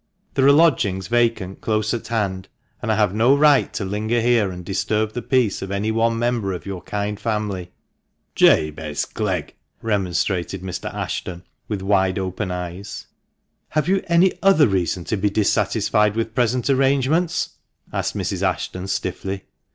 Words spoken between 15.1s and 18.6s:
be dissatisfied with present arrangements?" asked Mrs.